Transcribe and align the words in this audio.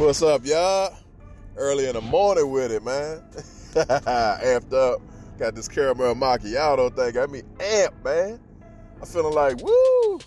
What's 0.00 0.22
up, 0.22 0.46
y'all? 0.46 0.96
Early 1.56 1.86
in 1.86 1.92
the 1.92 2.00
morning 2.00 2.50
with 2.50 2.72
it, 2.72 2.82
man. 2.82 3.22
Amped 3.74 4.72
up. 4.72 5.02
Got 5.38 5.54
this 5.54 5.68
caramel 5.68 6.14
macchiato 6.14 6.96
thing. 6.96 7.12
Got 7.12 7.30
me 7.30 7.42
amped, 7.58 8.02
man. 8.02 8.40
I'm 8.98 9.06
feeling 9.06 9.34
like, 9.34 9.60
woo! 9.62 10.18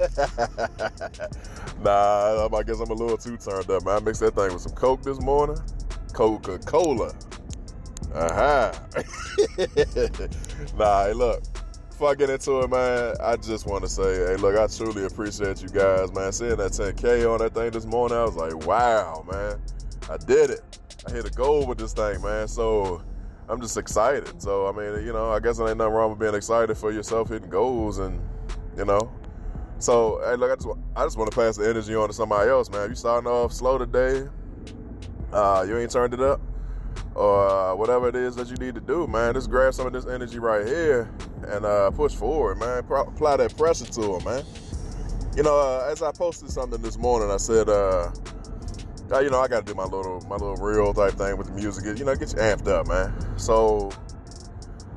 nah, 1.80 2.48
I 2.52 2.62
guess 2.64 2.80
I'm 2.80 2.90
a 2.90 2.94
little 2.94 3.16
too 3.16 3.36
turned 3.36 3.70
up, 3.70 3.84
man. 3.84 3.98
I 3.98 4.00
mixed 4.00 4.20
that 4.20 4.34
thing 4.34 4.52
with 4.52 4.62
some 4.62 4.72
Coke 4.72 5.04
this 5.04 5.20
morning. 5.20 5.58
Coca 6.12 6.58
Cola. 6.58 7.14
Uh 8.12 8.34
huh. 8.34 8.72
nah, 10.76 11.04
hey, 11.04 11.12
look. 11.12 11.44
Before 11.92 12.10
I 12.10 12.14
get 12.14 12.30
into 12.30 12.60
it, 12.60 12.70
man, 12.70 13.14
I 13.20 13.36
just 13.36 13.66
want 13.66 13.84
to 13.84 13.88
say, 13.88 14.16
hey, 14.26 14.36
look, 14.36 14.56
I 14.56 14.66
truly 14.66 15.04
appreciate 15.04 15.62
you 15.62 15.68
guys, 15.68 16.10
man. 16.12 16.32
Seeing 16.32 16.56
that 16.56 16.72
10K 16.72 17.30
on 17.30 17.38
that 17.38 17.54
thing 17.54 17.70
this 17.70 17.84
morning, 17.84 18.16
I 18.16 18.24
was 18.24 18.34
like, 18.34 18.66
wow, 18.66 19.24
man. 19.30 19.60
I 20.10 20.16
did 20.16 20.50
it. 20.50 20.80
I 21.06 21.12
hit 21.12 21.26
a 21.26 21.30
goal 21.30 21.66
with 21.66 21.76
this 21.76 21.92
thing, 21.92 22.22
man. 22.22 22.48
So 22.48 23.02
I'm 23.48 23.60
just 23.60 23.76
excited. 23.76 24.40
So, 24.40 24.66
I 24.66 24.72
mean, 24.72 25.06
you 25.06 25.12
know, 25.12 25.30
I 25.30 25.38
guess 25.38 25.58
there 25.58 25.68
ain't 25.68 25.76
nothing 25.76 25.92
wrong 25.92 26.10
with 26.10 26.18
being 26.18 26.34
excited 26.34 26.76
for 26.76 26.90
yourself 26.90 27.28
hitting 27.28 27.50
goals 27.50 27.98
and, 27.98 28.20
you 28.76 28.86
know. 28.86 29.12
So, 29.78 30.20
hey, 30.24 30.36
look, 30.36 30.50
I 30.50 30.54
just, 30.54 30.68
I 30.96 31.04
just 31.04 31.18
want 31.18 31.30
to 31.30 31.36
pass 31.36 31.56
the 31.58 31.68
energy 31.68 31.94
on 31.94 32.08
to 32.08 32.14
somebody 32.14 32.48
else, 32.48 32.70
man. 32.70 32.88
You 32.88 32.94
starting 32.94 33.30
off 33.30 33.52
slow 33.52 33.76
today, 33.76 34.28
uh, 35.32 35.66
you 35.68 35.76
ain't 35.76 35.90
turned 35.90 36.14
it 36.14 36.20
up, 36.20 36.40
or 37.14 37.48
uh, 37.48 37.74
whatever 37.74 38.08
it 38.08 38.16
is 38.16 38.36
that 38.36 38.48
you 38.48 38.56
need 38.56 38.74
to 38.74 38.80
do, 38.80 39.06
man, 39.06 39.34
just 39.34 39.50
grab 39.50 39.74
some 39.74 39.86
of 39.86 39.92
this 39.92 40.06
energy 40.06 40.38
right 40.38 40.66
here 40.66 41.10
and 41.48 41.64
uh, 41.64 41.90
push 41.90 42.14
forward, 42.14 42.58
man. 42.58 42.82
Pro- 42.84 43.02
apply 43.02 43.36
that 43.36 43.56
pressure 43.56 43.84
to 43.84 44.16
it, 44.16 44.24
man. 44.24 44.44
You 45.36 45.42
know, 45.42 45.58
uh, 45.58 45.88
as 45.90 46.02
I 46.02 46.12
posted 46.12 46.50
something 46.50 46.80
this 46.82 46.98
morning, 46.98 47.30
I 47.30 47.36
said, 47.36 47.68
uh, 47.68 48.10
uh 49.12 49.18
you 49.20 49.30
know, 49.30 49.40
I 49.40 49.48
got 49.48 49.66
to 49.66 49.72
do 49.72 49.76
my 49.76 49.84
little 49.84 50.20
my 50.28 50.36
little 50.36 50.56
real 50.56 50.92
type 50.94 51.14
thing 51.14 51.36
with 51.36 51.48
the 51.48 51.54
music. 51.54 51.98
You 51.98 52.04
know, 52.04 52.14
get 52.14 52.32
you 52.32 52.38
amped 52.38 52.68
up, 52.68 52.86
man. 52.86 53.38
So, 53.38 53.90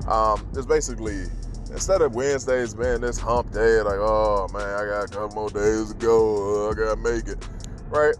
um, 0.08 0.46
it's 0.54 0.66
basically 0.66 1.24
instead 1.70 2.00
of 2.00 2.14
Wednesdays 2.14 2.74
being 2.74 3.00
this 3.00 3.18
hump 3.18 3.52
day, 3.52 3.80
like, 3.82 3.98
oh 3.98 4.48
man, 4.52 4.62
I 4.62 4.86
got 4.86 5.04
a 5.04 5.08
couple 5.08 5.34
more 5.34 5.50
days 5.50 5.92
to 5.92 5.98
go, 5.98 6.70
I 6.70 6.74
gotta 6.74 6.96
make 6.96 7.28
it, 7.28 7.46
right? 7.88 8.14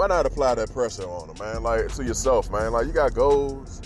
Why 0.00 0.06
not 0.06 0.24
apply 0.24 0.54
that 0.54 0.72
pressure 0.72 1.02
on 1.02 1.28
them, 1.28 1.36
man? 1.38 1.62
Like 1.62 1.94
to 1.96 2.02
yourself, 2.02 2.50
man. 2.50 2.72
Like 2.72 2.86
you 2.86 2.92
got 2.94 3.12
goals, 3.12 3.82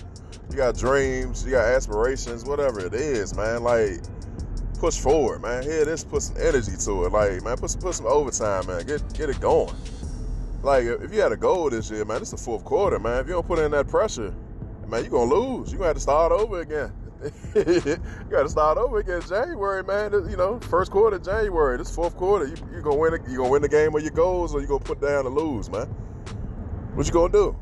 you 0.49 0.57
got 0.57 0.77
dreams, 0.77 1.45
you 1.45 1.51
got 1.51 1.65
aspirations, 1.65 2.45
whatever 2.45 2.79
it 2.87 2.95
is, 2.95 3.35
man. 3.35 3.65
Like 3.65 3.99
push 4.79 4.97
forward, 4.97 5.43
man. 5.43 5.65
Here, 5.65 5.85
this 5.85 6.05
put 6.05 6.23
some 6.23 6.37
energy 6.39 6.77
to 6.85 7.07
it. 7.07 7.11
Like, 7.11 7.43
man, 7.43 7.57
put 7.57 7.71
some 7.71 7.81
put 7.81 7.97
some 7.97 8.07
overtime, 8.07 8.65
man. 8.69 8.87
Get 8.87 9.13
get 9.13 9.29
it 9.29 9.41
going. 9.41 9.75
Like 10.63 10.85
if 10.85 11.13
you 11.13 11.21
had 11.21 11.33
a 11.33 11.37
goal 11.37 11.69
this 11.69 11.91
year, 11.91 12.05
man, 12.05 12.23
it's 12.23 12.31
the 12.31 12.37
fourth 12.37 12.65
quarter, 12.65 13.01
man. 13.01 13.19
If 13.19 13.27
you 13.27 13.33
don't 13.33 13.47
put 13.49 13.59
in 13.59 13.73
that 13.73 13.89
pressure, 13.89 14.33
man, 14.87 15.03
you're 15.03 15.11
gonna 15.11 15.35
lose. 15.35 15.73
You're 15.73 15.79
gonna 15.79 15.89
have 15.89 15.97
to 15.97 16.01
start 16.01 16.31
over 16.31 16.61
again. 16.61 16.93
You 17.55 17.97
got 18.31 18.43
to 18.43 18.49
start 18.49 18.79
over 18.79 18.99
again 18.99 19.23
January, 19.29 19.83
man. 19.83 20.13
You 20.13 20.37
know, 20.37 20.61
first 20.61 20.91
quarter 20.91 21.19
January. 21.19 21.79
This 21.79 21.95
fourth 21.95 22.17
quarter, 22.17 22.47
you 22.47 22.57
you 22.75 22.83
gonna 22.83 22.97
win. 22.97 23.13
You 23.29 23.39
gonna 23.39 23.51
win 23.51 23.63
the 23.63 23.69
game 23.69 23.93
with 23.93 24.03
your 24.05 24.13
goals, 24.13 24.55
or 24.55 24.61
you 24.61 24.67
gonna 24.67 24.85
put 24.85 25.01
down 25.01 25.27
and 25.27 25.35
lose, 25.35 25.71
man. 25.71 25.87
What 26.95 27.07
you 27.07 27.13
gonna 27.13 27.33
do? 27.33 27.57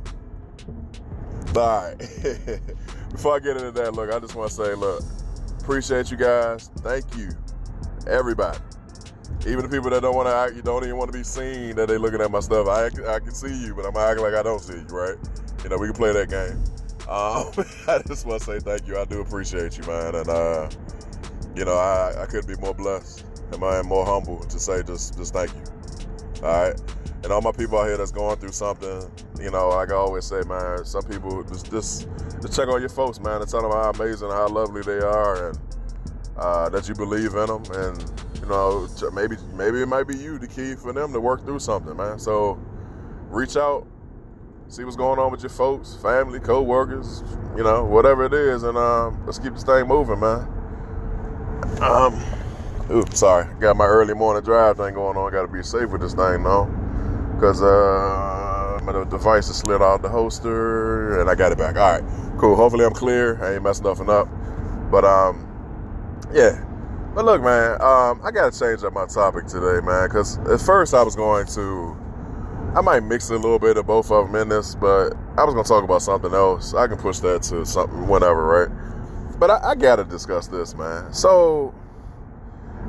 All 1.57 1.83
right. 1.83 1.99
Before 3.11 3.37
I 3.37 3.39
get 3.41 3.57
into 3.57 3.73
that, 3.73 3.93
look, 3.95 4.13
I 4.13 4.19
just 4.19 4.35
want 4.35 4.51
to 4.51 4.55
say, 4.57 4.75
look, 4.75 5.03
appreciate 5.61 6.11
you 6.11 6.17
guys. 6.17 6.71
Thank 6.79 7.05
you, 7.17 7.31
everybody. 8.07 8.59
Even 9.47 9.63
the 9.63 9.69
people 9.69 9.91
that 9.91 10.01
don't 10.01 10.15
want 10.15 10.29
to 10.29 10.35
act, 10.35 10.55
you 10.55 10.63
don't 10.63 10.83
even 10.85 10.97
want 10.97 11.13
to 11.13 11.19
be 11.19 11.25
seen 11.25 11.77
that 11.77 11.89
they 11.89 11.99
looking 11.99 12.21
at 12.21 12.31
my 12.31 12.41
stuff. 12.41 12.69
I 12.69 12.87
I 12.87 13.19
can 13.21 13.33
see 13.33 13.55
you, 13.67 13.75
but 13.75 13.85
I'm 13.85 13.97
acting 13.97 14.25
like 14.25 14.35
I 14.35 14.43
don't 14.43 14.61
see 14.61 14.75
you, 14.75 14.87
right? 14.91 15.17
You 15.63 15.71
know, 15.71 15.79
we 15.79 15.87
can 15.87 15.97
play 15.97 16.13
that 16.13 16.31
game. 16.31 16.63
Um, 17.09 17.53
I 17.89 18.01
just 18.07 18.25
want 18.27 18.41
to 18.41 18.47
say 18.47 18.59
thank 18.61 18.87
you. 18.87 18.97
I 18.97 19.05
do 19.05 19.21
appreciate 19.21 19.77
you, 19.77 19.85
man, 19.85 20.15
and 20.15 20.29
uh, 20.29 20.71
you 21.55 21.65
know, 21.65 21.75
I 21.75 22.23
I 22.23 22.27
couldn't 22.27 22.47
be 22.47 22.57
more 22.63 22.75
blessed 22.75 23.25
and 23.53 23.63
I 23.63 23.79
am 23.79 23.87
more 23.87 24.07
humble 24.07 24.39
to 24.39 24.59
say 24.59 24.83
just 24.83 25.17
just 25.19 25.35
thank 25.35 25.53
you. 25.53 25.63
All 26.43 26.71
right 26.71 26.81
and 27.25 27.33
all 27.33 27.41
my 27.41 27.53
people 27.53 27.79
out 27.79 27.87
here 27.87 27.97
that's 27.97 28.11
going 28.11 28.37
through 28.39 28.53
something, 28.53 29.11
you 29.41 29.51
know, 29.51 29.69
like 29.69 29.91
I 29.91 29.95
always 29.95 30.25
say, 30.25 30.43
man, 30.47 30.85
some 30.85 31.03
people 31.03 31.43
just 31.45 31.71
just, 31.71 32.09
just 32.41 32.57
check 32.57 32.69
on 32.69 32.81
your 32.81 32.89
folks, 32.89 33.21
man, 33.21 33.41
and 33.41 33.49
tell 33.49 33.63
them 33.63 33.71
how 33.71 33.91
amazing, 33.91 34.31
how 34.31 34.49
lovely 34.49 34.83
they 34.83 34.99
are, 34.99 35.51
and 35.51 35.59
uh, 36.37 36.69
that 36.71 36.89
you 36.89 36.95
believe 36.95 37.35
in 37.35 37.47
them, 37.47 37.63
and 37.75 38.23
you 38.41 38.47
know, 38.49 38.89
maybe 39.13 39.37
maybe 39.55 39.83
it 39.83 39.87
might 39.87 40.09
be 40.09 40.17
you 40.17 40.39
the 40.39 40.49
key 40.49 40.75
for 40.75 40.93
them 40.93 41.13
to 41.13 41.21
work 41.21 41.45
through 41.45 41.61
something, 41.61 41.97
man. 41.97 42.19
So 42.19 42.61
reach 43.29 43.57
out, 43.57 43.87
see 44.73 44.85
what's 44.85 44.97
going 44.97 45.19
on 45.19 45.31
with 45.31 45.43
your 45.43 45.51
folks, 45.51 45.95
family, 45.95 46.41
co-workers, 46.41 47.23
you 47.57 47.63
know, 47.63 47.85
whatever 47.85 48.25
it 48.25 48.33
is, 48.33 48.63
and 48.63 48.79
um, 48.79 49.23
let's 49.27 49.39
keep 49.39 49.53
this 49.53 49.65
thing 49.65 49.87
moving, 49.87 50.21
man. 50.21 50.49
Um, 51.81 52.21
oops, 52.91 53.19
sorry, 53.19 53.53
got 53.61 53.77
my 53.77 53.87
early 53.87 54.15
morning 54.15 54.43
drive 54.43 54.79
thing 54.79 54.95
going 54.95 55.17
on. 55.17 55.31
Got 55.31 55.43
to 55.43 55.49
be 55.49 55.63
safe 55.63 55.91
with 55.91 56.01
this 56.01 56.15
thing, 56.15 56.43
though 56.43 56.71
because 57.43 57.61
uh, 57.61 58.79
my 58.85 58.93
device 59.11 59.49
is 59.49 59.57
slid 59.57 59.83
out 59.83 60.01
the 60.01 60.09
holster 60.09 61.21
and 61.21 61.29
I 61.29 61.35
got 61.35 61.51
it 61.51 61.59
back. 61.59 61.75
All 61.75 61.99
right, 61.99 62.39
cool. 62.39 62.55
Hopefully 62.55 62.85
I'm 62.85 62.93
clear. 62.93 63.43
I 63.43 63.55
ain't 63.55 63.65
messing 63.65 63.83
nothing 63.83 64.09
up. 64.09 64.29
But 64.93 65.05
um, 65.05 65.45
yeah. 66.33 66.65
But 67.17 67.25
look, 67.25 67.43
man, 67.43 67.83
um, 67.83 68.21
I 68.23 68.31
gotta 68.31 68.57
change 68.57 68.85
up 68.85 68.93
my 68.93 69.07
topic 69.07 69.47
today, 69.47 69.85
man. 69.85 70.09
Because 70.09 70.39
at 70.49 70.61
first 70.61 70.95
I 70.95 71.03
was 71.03 71.17
going 71.17 71.47
to, 71.49 71.97
I 72.75 72.81
might 72.81 73.01
mix 73.01 73.29
a 73.31 73.35
little 73.35 73.59
bit 73.59 73.77
of 73.77 73.87
both 73.87 74.11
of 74.11 74.27
them 74.27 74.41
in 74.41 74.49
this, 74.49 74.75
but 74.75 75.15
I 75.37 75.45
was 75.45 75.55
gonna 75.55 75.65
talk 75.65 75.85
about 75.85 76.01
something 76.03 76.33
else. 76.33 76.73
I 76.75 76.87
can 76.87 76.97
push 76.97 77.19
that 77.19 77.43
to 77.45 77.67
something 77.67 78.07
whatever, 78.09 78.45
right? 78.45 79.39
But 79.39 79.51
I, 79.51 79.71
I 79.71 79.75
gotta 79.75 80.05
discuss 80.05 80.47
this, 80.49 80.75
man. 80.75 81.13
So, 81.13 81.75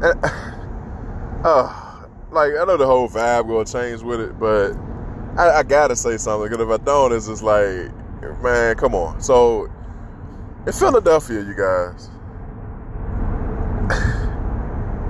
uh, 1.43 2.05
like 2.31 2.53
I 2.59 2.65
know 2.65 2.77
the 2.77 2.85
whole 2.85 3.09
vibe 3.09 3.47
gonna 3.47 3.65
change 3.65 4.01
with 4.01 4.21
it, 4.21 4.39
but 4.39 4.73
I, 5.37 5.59
I 5.59 5.63
gotta 5.63 5.95
say 5.95 6.17
something 6.17 6.49
because 6.49 6.65
if 6.65 6.81
I 6.81 6.83
don't, 6.83 7.11
it's 7.11 7.27
just 7.27 7.43
like, 7.43 7.91
man, 8.41 8.75
come 8.75 8.95
on. 8.95 9.21
So 9.21 9.69
in 10.65 10.73
Philadelphia, 10.73 11.41
you 11.41 11.55
guys, 11.55 12.09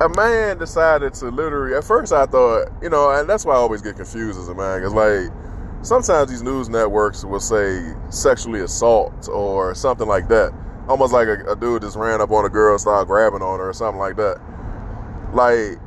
a 0.03 0.09
man 0.09 0.57
decided 0.57 1.13
to 1.15 1.29
literally. 1.29 1.75
At 1.75 1.83
first, 1.83 2.11
I 2.11 2.25
thought, 2.25 2.67
you 2.81 2.89
know, 2.89 3.11
and 3.11 3.29
that's 3.29 3.45
why 3.45 3.53
I 3.53 3.57
always 3.57 3.81
get 3.81 3.95
confused 3.95 4.37
as 4.37 4.49
a 4.49 4.55
man, 4.55 4.79
because 4.79 4.93
like 4.93 5.31
sometimes 5.81 6.29
these 6.29 6.43
news 6.43 6.67
networks 6.67 7.23
will 7.23 7.39
say 7.39 7.93
sexually 8.09 8.59
assault 8.59 9.29
or 9.29 9.73
something 9.73 10.07
like 10.07 10.27
that, 10.27 10.53
almost 10.89 11.13
like 11.13 11.27
a, 11.27 11.51
a 11.51 11.55
dude 11.55 11.83
just 11.83 11.95
ran 11.95 12.19
up 12.19 12.31
on 12.31 12.45
a 12.45 12.49
girl, 12.49 12.73
and 12.73 12.81
started 12.81 13.07
grabbing 13.07 13.41
on 13.41 13.59
her 13.59 13.69
or 13.69 13.73
something 13.73 13.99
like 13.99 14.17
that. 14.17 14.41
Like 15.33 15.79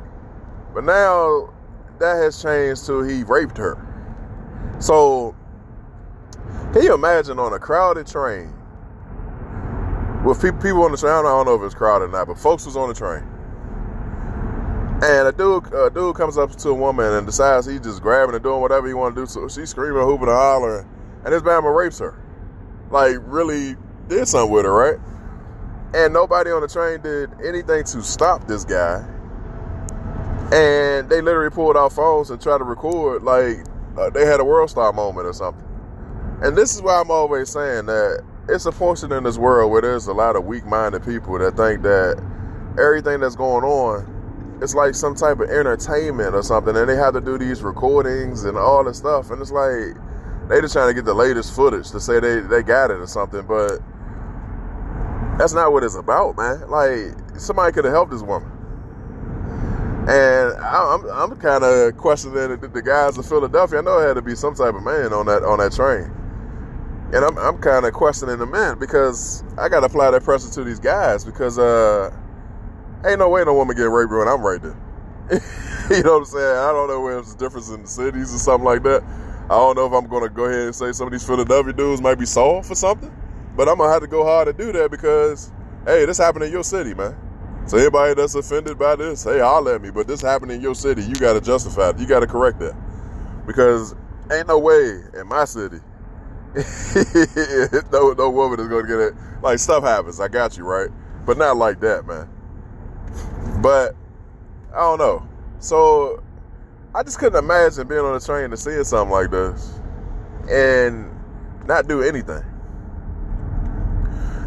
but 0.73 0.83
now 0.83 1.53
that 1.99 2.15
has 2.15 2.41
changed 2.41 2.85
to 2.87 3.01
he 3.01 3.23
raped 3.23 3.57
her. 3.57 3.77
So 4.79 5.35
can 6.73 6.83
you 6.83 6.93
imagine 6.93 7.39
on 7.39 7.53
a 7.53 7.59
crowded 7.59 8.07
train 8.07 8.53
with 10.25 10.41
people 10.41 10.83
on 10.83 10.91
the 10.91 10.97
train? 10.97 11.13
I 11.13 11.21
don't 11.21 11.45
know 11.45 11.55
if 11.55 11.61
it's 11.63 11.75
crowded 11.75 12.05
or 12.05 12.09
not, 12.09 12.27
but 12.27 12.37
folks 12.37 12.65
was 12.65 12.75
on 12.75 12.89
the 12.89 12.95
train. 12.95 13.23
And 15.03 15.27
a 15.27 15.31
dude, 15.31 15.73
a 15.73 15.89
dude 15.89 16.15
comes 16.15 16.37
up 16.37 16.55
to 16.55 16.69
a 16.69 16.73
woman 16.73 17.13
and 17.13 17.25
decides 17.25 17.67
he's 17.67 17.81
just 17.81 18.01
grabbing 18.01 18.35
and 18.35 18.43
doing 18.43 18.61
whatever 18.61 18.87
he 18.87 18.93
want 18.93 19.15
to 19.15 19.21
do. 19.21 19.25
So 19.27 19.47
she's 19.47 19.69
screaming, 19.69 20.03
hooping, 20.03 20.27
and 20.27 20.35
hollering, 20.35 20.87
and 21.23 21.33
this 21.33 21.41
bama 21.41 21.75
rapes 21.75 21.99
her. 21.99 22.19
Like 22.89 23.17
really 23.21 23.75
did 24.07 24.27
something 24.27 24.51
with 24.51 24.65
her, 24.65 24.73
right? 24.73 24.99
And 25.93 26.13
nobody 26.13 26.51
on 26.51 26.61
the 26.61 26.67
train 26.67 27.01
did 27.01 27.29
anything 27.43 27.83
to 27.83 28.01
stop 28.01 28.47
this 28.47 28.65
guy 28.65 29.05
and 30.51 31.09
they 31.09 31.19
literally 31.19 31.49
pulled 31.49 31.75
out 31.75 31.91
phones 31.91 32.29
and 32.29 32.41
tried 32.41 32.59
to 32.59 32.63
record 32.63 33.21
like 33.23 33.65
uh, 33.97 34.09
they 34.11 34.25
had 34.25 34.39
a 34.39 34.43
WorldStar 34.43 34.93
moment 34.95 35.27
or 35.27 35.33
something. 35.33 35.65
And 36.41 36.55
this 36.55 36.73
is 36.73 36.81
why 36.81 37.01
I'm 37.01 37.11
always 37.11 37.49
saying 37.49 37.87
that 37.87 38.23
it's 38.47 38.65
a 38.65 38.71
portion 38.71 39.11
in 39.11 39.23
this 39.23 39.37
world 39.37 39.71
where 39.71 39.81
there's 39.81 40.07
a 40.07 40.13
lot 40.13 40.35
of 40.35 40.45
weak-minded 40.45 41.03
people 41.03 41.37
that 41.39 41.57
think 41.57 41.81
that 41.81 42.23
everything 42.79 43.19
that's 43.19 43.35
going 43.35 43.65
on 43.65 44.05
it's 44.61 44.73
like 44.73 44.95
some 44.95 45.15
type 45.15 45.39
of 45.39 45.49
entertainment 45.49 46.33
or 46.33 46.41
something, 46.41 46.75
and 46.75 46.89
they 46.89 46.95
have 46.95 47.13
to 47.13 47.21
do 47.21 47.37
these 47.37 47.61
recordings 47.61 48.43
and 48.45 48.57
all 48.57 48.83
this 48.83 48.97
stuff, 48.97 49.31
and 49.31 49.41
it's 49.41 49.51
like 49.51 49.95
they 50.49 50.61
just 50.61 50.73
trying 50.73 50.87
to 50.87 50.93
get 50.93 51.05
the 51.05 51.13
latest 51.13 51.55
footage 51.55 51.91
to 51.91 51.99
say 51.99 52.19
they 52.19 52.39
they 52.39 52.63
got 52.63 52.89
it 52.89 52.97
or 52.97 53.07
something, 53.07 53.45
but 53.45 53.79
that's 55.37 55.53
not 55.53 55.71
what 55.71 55.83
it's 55.83 55.95
about, 55.95 56.35
man. 56.37 56.67
Like 56.69 57.39
somebody 57.39 57.71
could 57.73 57.85
have 57.85 57.93
helped 57.93 58.11
this 58.11 58.23
woman. 58.23 58.51
And 60.09 60.53
I'm, 60.63 61.05
I'm 61.09 61.35
kind 61.37 61.65
of 61.65 61.97
questioning 61.97 62.59
the, 62.61 62.67
the 62.67 62.81
guys 62.81 63.17
in 63.17 63.23
Philadelphia. 63.23 63.79
I 63.79 63.81
know 63.81 63.99
it 63.99 64.07
had 64.07 64.13
to 64.13 64.21
be 64.21 64.35
some 64.35 64.55
type 64.55 64.73
of 64.73 64.81
man 64.81 65.11
on 65.11 65.25
that 65.25 65.43
on 65.43 65.59
that 65.59 65.73
train, 65.73 66.09
and 67.13 67.25
I'm 67.25 67.37
I'm 67.37 67.57
kind 67.57 67.85
of 67.85 67.93
questioning 67.93 68.39
the 68.39 68.45
men 68.45 68.79
because 68.79 69.43
I 69.57 69.67
got 69.69 69.81
to 69.81 69.87
apply 69.87 70.11
that 70.11 70.23
pressure 70.23 70.49
to 70.49 70.63
these 70.63 70.79
guys 70.79 71.25
because 71.25 71.59
uh, 71.59 72.09
ain't 73.09 73.19
no 73.19 73.29
way 73.29 73.43
no 73.43 73.53
woman 73.53 73.75
get 73.75 73.83
raped 73.83 74.11
when 74.11 74.27
I'm 74.27 74.41
right 74.41 74.61
there. 74.61 74.77
you 75.91 76.03
know 76.03 76.13
what 76.13 76.19
I'm 76.19 76.25
saying? 76.25 76.57
I 76.57 76.71
don't 76.71 76.87
know 76.87 77.01
where 77.01 77.19
a 77.19 77.23
difference 77.37 77.69
in 77.69 77.81
the 77.81 77.87
cities 77.87 78.33
or 78.33 78.37
something 78.37 78.65
like 78.65 78.83
that. 78.83 79.03
I 79.49 79.55
don't 79.55 79.75
know 79.75 79.85
if 79.85 79.93
I'm 79.93 80.07
gonna 80.07 80.29
go 80.29 80.45
ahead 80.45 80.67
and 80.67 80.75
say 80.75 80.91
some 80.91 81.07
of 81.07 81.11
these 81.11 81.25
Philadelphia 81.25 81.73
dudes 81.73 82.01
might 82.01 82.15
be 82.15 82.25
soft 82.25 82.67
for 82.67 82.75
something, 82.75 83.11
but 83.55 83.69
I'm 83.69 83.77
gonna 83.77 83.91
have 83.91 84.01
to 84.01 84.07
go 84.07 84.23
hard 84.25 84.47
to 84.47 84.53
do 84.53 84.71
that 84.73 84.91
because 84.91 85.51
hey, 85.85 86.05
this 86.05 86.17
happened 86.17 86.43
in 86.43 86.51
your 86.51 86.63
city, 86.63 86.93
man. 86.93 87.15
So 87.65 87.77
anybody 87.77 88.13
that's 88.13 88.35
offended 88.35 88.77
by 88.77 88.95
this, 88.95 89.23
hey, 89.23 89.41
I'll 89.41 89.63
me. 89.79 89.89
But 89.89 90.07
this 90.07 90.21
happened 90.21 90.51
in 90.51 90.61
your 90.61 90.75
city, 90.75 91.03
you 91.03 91.15
gotta 91.15 91.41
justify 91.41 91.89
it. 91.89 91.99
You 91.99 92.07
gotta 92.07 92.27
correct 92.27 92.59
that. 92.59 92.75
Because 93.45 93.95
ain't 94.31 94.47
no 94.47 94.59
way 94.59 95.01
in 95.13 95.27
my 95.27 95.45
city. 95.45 95.79
no 97.91 98.13
no 98.13 98.29
woman 98.29 98.59
is 98.59 98.67
gonna 98.67 98.87
get 98.87 98.99
it. 98.99 99.13
Like 99.41 99.59
stuff 99.59 99.83
happens. 99.83 100.19
I 100.19 100.27
got 100.27 100.57
you, 100.57 100.65
right? 100.65 100.89
But 101.25 101.37
not 101.37 101.57
like 101.57 101.79
that, 101.81 102.05
man. 102.05 102.29
But 103.61 103.95
I 104.73 104.79
don't 104.79 104.99
know. 104.99 105.27
So 105.59 106.23
I 106.93 107.03
just 107.03 107.19
couldn't 107.19 107.39
imagine 107.39 107.87
being 107.87 108.01
on 108.01 108.15
a 108.15 108.19
train 108.19 108.45
and 108.45 108.59
seeing 108.59 108.83
something 108.83 109.11
like 109.11 109.31
this 109.31 109.79
and 110.49 111.09
not 111.65 111.87
do 111.87 112.01
anything. 112.01 112.43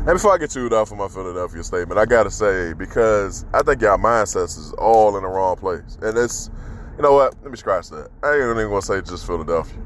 And 0.01 0.07
before 0.07 0.33
I 0.33 0.39
get 0.39 0.51
chewed 0.51 0.73
off 0.73 0.89
for 0.89 0.97
my 0.97 1.09
Philadelphia 1.09 1.63
statement, 1.63 1.99
I 1.99 2.07
gotta 2.07 2.31
say, 2.31 2.73
because 2.73 3.45
I 3.53 3.63
think 3.63 3.83
y'all 3.83 3.99
mindsets 3.99 4.57
is 4.57 4.73
all 4.79 5.17
in 5.17 5.23
the 5.23 5.29
wrong 5.29 5.57
place. 5.57 5.99
And 6.01 6.17
it's, 6.17 6.51
you 6.97 7.03
know 7.03 7.13
what? 7.13 7.35
Let 7.43 7.51
me 7.51 7.57
scratch 7.59 7.91
that. 7.91 8.09
I 8.23 8.33
ain't 8.33 8.43
even 8.45 8.69
gonna 8.69 8.81
say 8.81 9.03
just 9.03 9.27
Philadelphia. 9.27 9.79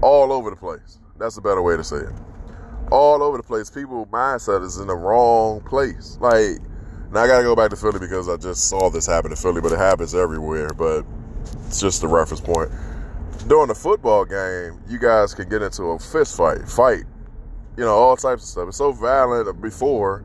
All 0.00 0.32
over 0.32 0.48
the 0.48 0.56
place. 0.56 1.00
That's 1.18 1.36
a 1.36 1.42
better 1.42 1.60
way 1.60 1.76
to 1.76 1.84
say 1.84 1.98
it. 1.98 2.12
All 2.90 3.22
over 3.22 3.36
the 3.36 3.42
place. 3.42 3.70
People 3.70 4.06
mindset 4.06 4.64
is 4.64 4.78
in 4.78 4.86
the 4.86 4.96
wrong 4.96 5.60
place. 5.60 6.16
Like, 6.20 6.58
now 7.14 7.22
I 7.22 7.26
gotta 7.28 7.44
go 7.44 7.54
back 7.54 7.70
to 7.70 7.76
Philly 7.76 8.00
because 8.00 8.28
I 8.28 8.36
just 8.36 8.68
saw 8.68 8.90
this 8.90 9.06
happen 9.06 9.30
in 9.30 9.36
Philly, 9.36 9.60
but 9.60 9.72
it 9.72 9.78
happens 9.78 10.14
everywhere. 10.14 10.70
But 10.70 11.04
it's 11.66 11.80
just 11.80 12.02
a 12.02 12.08
reference 12.08 12.40
point. 12.40 12.70
During 13.46 13.68
the 13.68 13.74
football 13.74 14.24
game, 14.24 14.80
you 14.88 14.98
guys 14.98 15.32
can 15.32 15.48
get 15.48 15.62
into 15.62 15.84
a 15.84 15.98
fist 15.98 16.36
fight, 16.36 16.68
fight, 16.68 17.04
you 17.76 17.84
know, 17.84 17.94
all 17.94 18.16
types 18.16 18.42
of 18.42 18.48
stuff. 18.48 18.68
It's 18.68 18.78
so 18.78 18.92
violent 18.92 19.60
before 19.62 20.24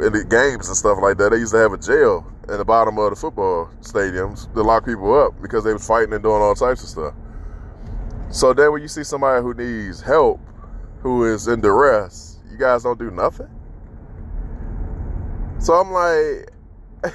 in 0.00 0.12
the 0.12 0.24
games 0.24 0.68
and 0.68 0.76
stuff 0.76 0.98
like 1.02 1.18
that. 1.18 1.32
They 1.32 1.38
used 1.38 1.52
to 1.52 1.58
have 1.58 1.72
a 1.72 1.78
jail 1.78 2.26
in 2.48 2.56
the 2.56 2.64
bottom 2.64 2.98
of 2.98 3.10
the 3.10 3.16
football 3.16 3.70
stadiums 3.80 4.52
to 4.54 4.62
lock 4.62 4.86
people 4.86 5.14
up 5.14 5.40
because 5.42 5.64
they 5.64 5.72
was 5.72 5.86
fighting 5.86 6.12
and 6.14 6.22
doing 6.22 6.40
all 6.40 6.54
types 6.54 6.82
of 6.82 6.88
stuff. 6.88 7.14
So 8.30 8.54
then 8.54 8.72
when 8.72 8.80
you 8.80 8.88
see 8.88 9.04
somebody 9.04 9.42
who 9.42 9.52
needs 9.52 10.00
help, 10.00 10.40
who 11.00 11.24
is 11.24 11.48
in 11.48 11.60
duress, 11.60 12.38
you 12.50 12.56
guys 12.56 12.84
don't 12.84 12.98
do 12.98 13.10
nothing. 13.10 13.50
So 15.62 15.74
I'm 15.74 15.92
like, 15.92 16.50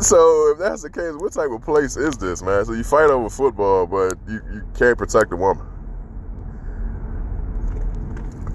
so 0.00 0.50
if 0.50 0.58
that's 0.58 0.82
the 0.82 0.90
case, 0.90 1.12
what 1.14 1.32
type 1.32 1.52
of 1.52 1.62
place 1.62 1.96
is 1.96 2.18
this, 2.18 2.42
man? 2.42 2.64
So 2.64 2.72
you 2.72 2.82
fight 2.82 3.08
over 3.08 3.30
football, 3.30 3.86
but 3.86 4.14
you, 4.26 4.40
you 4.52 4.62
can't 4.76 4.98
protect 4.98 5.32
a 5.32 5.36
woman. 5.36 5.64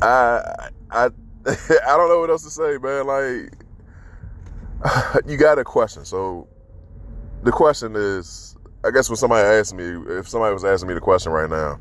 I 0.02 0.70
I 0.92 1.06
I 1.46 1.96
don't 1.96 2.10
know 2.10 2.20
what 2.20 2.32
else 2.32 2.44
to 2.44 2.50
say, 2.50 2.78
man. 2.80 3.08
Like 3.08 3.54
you 5.26 5.38
got 5.38 5.58
a 5.58 5.64
question. 5.64 6.04
So 6.04 6.50
the 7.44 7.52
question 7.52 7.96
is, 7.96 8.58
I 8.84 8.92
guess 8.92 9.10
when 9.10 9.16
somebody 9.16 9.48
asked 9.48 9.74
me, 9.74 9.86
if 10.18 10.28
somebody 10.28 10.54
was 10.54 10.66
asking 10.66 10.90
me 10.90 10.96
the 10.96 11.02
question 11.02 11.32
right 11.32 11.50
now, 11.50 11.80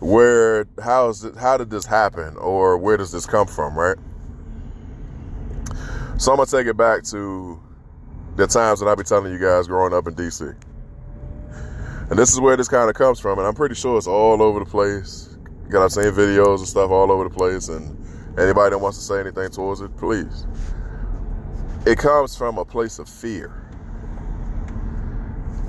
where 0.00 0.66
how 0.84 1.08
is 1.08 1.24
it, 1.24 1.36
how 1.36 1.56
did 1.56 1.70
this 1.70 1.86
happen, 1.86 2.36
or 2.36 2.76
where 2.76 2.98
does 2.98 3.12
this 3.12 3.24
come 3.24 3.46
from, 3.46 3.78
right? 3.78 3.96
So 6.18 6.32
I'm 6.32 6.38
gonna 6.38 6.46
take 6.46 6.66
it 6.66 6.78
back 6.78 7.02
to 7.04 7.60
the 8.36 8.46
times 8.46 8.80
that 8.80 8.88
I 8.88 8.94
be 8.94 9.02
telling 9.02 9.30
you 9.30 9.38
guys 9.38 9.66
growing 9.66 9.92
up 9.92 10.06
in 10.06 10.14
DC. 10.14 10.56
And 12.08 12.18
this 12.18 12.32
is 12.32 12.40
where 12.40 12.56
this 12.56 12.68
kind 12.68 12.88
of 12.88 12.96
comes 12.96 13.20
from, 13.20 13.38
and 13.38 13.46
I'm 13.46 13.54
pretty 13.54 13.74
sure 13.74 13.98
it's 13.98 14.06
all 14.06 14.40
over 14.40 14.60
the 14.60 14.64
place. 14.64 15.36
Because 15.64 15.98
I've 15.98 16.04
seen 16.04 16.12
videos 16.12 16.58
and 16.58 16.68
stuff 16.68 16.90
all 16.90 17.12
over 17.12 17.24
the 17.24 17.34
place, 17.34 17.68
and 17.68 17.98
anybody 18.38 18.70
that 18.70 18.78
wants 18.78 18.96
to 18.96 19.04
say 19.04 19.20
anything 19.20 19.50
towards 19.50 19.82
it, 19.82 19.94
please. 19.98 20.46
It 21.84 21.98
comes 21.98 22.34
from 22.34 22.56
a 22.56 22.64
place 22.64 22.98
of 22.98 23.08
fear. 23.10 23.62